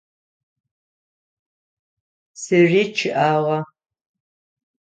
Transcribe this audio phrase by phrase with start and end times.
[2.33, 3.57] Псыри чъыӏагъэ.